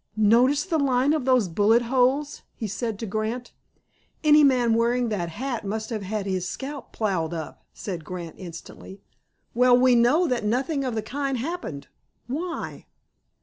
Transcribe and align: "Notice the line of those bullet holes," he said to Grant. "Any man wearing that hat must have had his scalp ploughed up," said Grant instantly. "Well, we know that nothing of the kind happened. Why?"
"Notice 0.17 0.63
the 0.63 0.79
line 0.79 1.13
of 1.13 1.25
those 1.25 1.47
bullet 1.47 1.83
holes," 1.83 2.41
he 2.55 2.65
said 2.65 2.97
to 2.97 3.05
Grant. 3.05 3.53
"Any 4.23 4.43
man 4.43 4.73
wearing 4.73 5.09
that 5.09 5.29
hat 5.29 5.63
must 5.63 5.91
have 5.91 6.01
had 6.01 6.25
his 6.25 6.49
scalp 6.49 6.91
ploughed 6.91 7.35
up," 7.35 7.63
said 7.71 8.03
Grant 8.03 8.33
instantly. 8.39 8.99
"Well, 9.53 9.77
we 9.77 9.93
know 9.93 10.25
that 10.25 10.43
nothing 10.43 10.83
of 10.83 10.95
the 10.95 11.03
kind 11.03 11.37
happened. 11.37 11.87
Why?" 12.25 12.87